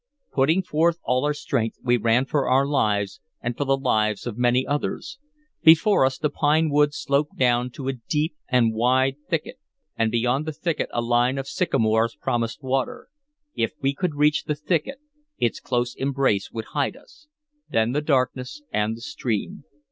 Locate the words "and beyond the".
9.95-10.53